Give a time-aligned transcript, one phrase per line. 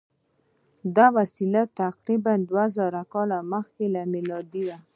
[0.95, 4.77] دا وسیله تقریبآ دوه زره کاله مخکې له میلاده وه.